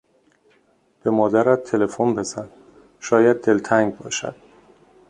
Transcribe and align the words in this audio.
به 1.03 1.09
مادرت 1.09 1.63
تلفن 1.63 2.15
بزن; 2.15 2.49
شاید 2.99 3.41
دلتنگ 3.41 3.97
باشد. 3.97 4.35